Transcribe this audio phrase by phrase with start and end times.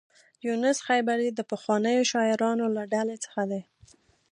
[0.45, 3.61] یونس خیبري د پخوانیو شاعرانو له ډلې څخه دی.